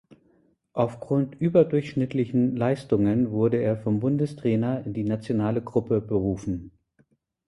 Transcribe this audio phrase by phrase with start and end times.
[0.73, 6.71] Aufgrund überdurchschnittlichen Leistungen wurde er vom Bundestrainer in die Nationale Gruppe berufen.